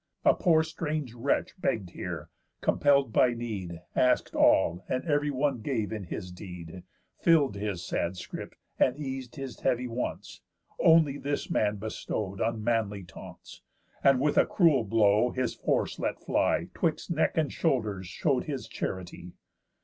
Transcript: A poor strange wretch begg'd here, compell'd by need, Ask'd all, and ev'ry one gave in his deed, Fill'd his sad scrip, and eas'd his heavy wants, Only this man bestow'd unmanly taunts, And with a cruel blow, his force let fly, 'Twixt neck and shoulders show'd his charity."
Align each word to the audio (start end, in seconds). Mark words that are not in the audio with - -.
A 0.25 0.33
poor 0.33 0.63
strange 0.63 1.13
wretch 1.13 1.51
begg'd 1.61 1.91
here, 1.91 2.29
compell'd 2.61 3.13
by 3.13 3.35
need, 3.35 3.81
Ask'd 3.95 4.33
all, 4.35 4.83
and 4.89 5.05
ev'ry 5.05 5.29
one 5.29 5.61
gave 5.61 5.91
in 5.91 6.05
his 6.05 6.31
deed, 6.31 6.81
Fill'd 7.19 7.53
his 7.53 7.85
sad 7.85 8.17
scrip, 8.17 8.55
and 8.79 8.97
eas'd 8.97 9.35
his 9.35 9.59
heavy 9.59 9.87
wants, 9.87 10.41
Only 10.79 11.19
this 11.19 11.51
man 11.51 11.75
bestow'd 11.75 12.39
unmanly 12.41 13.03
taunts, 13.03 13.61
And 14.03 14.19
with 14.19 14.39
a 14.39 14.47
cruel 14.47 14.83
blow, 14.83 15.29
his 15.29 15.53
force 15.53 15.99
let 15.99 16.19
fly, 16.19 16.69
'Twixt 16.73 17.11
neck 17.11 17.37
and 17.37 17.53
shoulders 17.53 18.07
show'd 18.07 18.45
his 18.45 18.67
charity." 18.67 19.33